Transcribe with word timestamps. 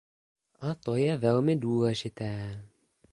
A 0.61 0.75
to 0.75 0.95
je 0.95 1.17
velmi 1.17 1.55
důležité. 1.55 2.63